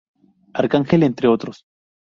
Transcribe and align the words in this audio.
Arcángel, 0.55 1.03
entre 1.03 1.27
otros. 1.27 1.63